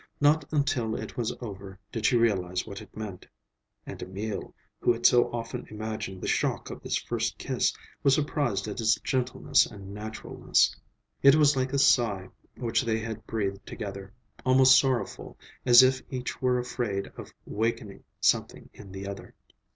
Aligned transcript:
Not 0.19 0.51
until 0.51 0.95
it 0.95 1.15
was 1.15 1.31
over 1.41 1.77
did 1.91 2.07
she 2.07 2.17
realize 2.17 2.65
what 2.65 2.81
it 2.81 2.97
meant. 2.97 3.27
And 3.85 4.01
Emil, 4.01 4.55
who 4.79 4.91
had 4.91 5.05
so 5.05 5.31
often 5.31 5.67
imagined 5.69 6.21
the 6.23 6.27
shock 6.27 6.71
of 6.71 6.81
this 6.81 6.97
first 6.97 7.37
kiss, 7.37 7.71
was 8.01 8.15
surprised 8.15 8.67
at 8.67 8.81
its 8.81 8.95
gentleness 9.01 9.67
and 9.67 9.93
naturalness. 9.93 10.75
It 11.21 11.35
was 11.35 11.55
like 11.55 11.71
a 11.71 11.77
sigh 11.77 12.29
which 12.57 12.81
they 12.83 12.97
had 12.97 13.27
breathed 13.27 13.63
together; 13.67 14.11
almost 14.43 14.79
sorrowful, 14.79 15.37
as 15.67 15.83
if 15.83 16.01
each 16.09 16.41
were 16.41 16.57
afraid 16.57 17.11
of 17.15 17.29
wakening 17.45 18.03
something 18.19 18.71
in 18.73 18.91
the 18.91 19.05
other. 19.05 19.35